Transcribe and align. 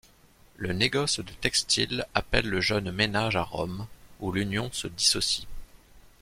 Le 0.57 0.73
négoce 0.73 1.19
de 1.19 1.31
textile 1.41 2.07
appelle 2.15 2.49
le 2.49 2.59
jeune 2.59 2.89
ménage 2.91 3.35
à 3.35 3.43
Rome, 3.43 3.85
où 4.19 4.31
l'union 4.31 4.71
se 4.71 4.87
dissocie. 4.87 5.45